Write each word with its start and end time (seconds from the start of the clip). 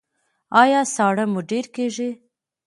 ایا 0.61 0.81
ساړه 0.95 1.25
مو 1.31 1.41
ډیر 1.51 1.65
کیږي؟ 1.75 2.09